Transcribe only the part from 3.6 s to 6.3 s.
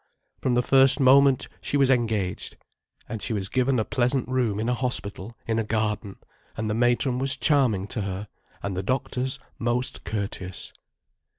a pleasant room in a hospital in a garden,